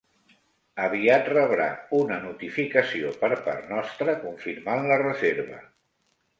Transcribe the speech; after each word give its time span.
Aviat 0.85 1.29
rebrà 1.33 1.67
una 1.99 2.17
notificació 2.23 3.13
per 3.21 3.31
part 3.45 3.71
nostra 3.77 4.19
confirmant 4.27 4.93
la 4.93 5.01
reserva. 5.07 5.65